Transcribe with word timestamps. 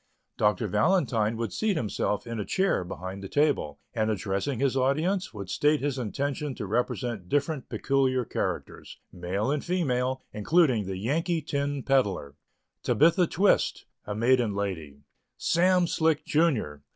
Dr. 0.35 0.67
Valentine 0.67 1.37
would 1.37 1.53
seat 1.53 1.77
himself 1.77 2.25
in 2.25 2.39
a 2.39 2.43
chair 2.43 2.83
behind 2.83 3.21
the 3.21 3.29
table, 3.29 3.77
and 3.93 4.09
addressing 4.09 4.57
his 4.57 4.75
audience, 4.75 5.31
would 5.31 5.47
state 5.47 5.79
his 5.79 5.99
intention 5.99 6.55
to 6.55 6.65
represent 6.65 7.29
different 7.29 7.69
peculiar 7.69 8.25
characters, 8.25 8.97
male 9.13 9.51
and 9.51 9.63
female, 9.63 10.23
including 10.33 10.87
the 10.87 10.97
Yankee 10.97 11.43
tin 11.43 11.83
peddler; 11.83 12.33
"Tabitha 12.81 13.27
Twist," 13.27 13.85
a 14.07 14.15
maiden 14.15 14.55
lady; 14.55 15.01
"Sam 15.37 15.85
Slick, 15.85 16.25
Jr. 16.25 16.77